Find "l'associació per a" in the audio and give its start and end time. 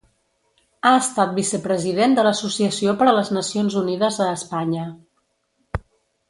2.27-3.13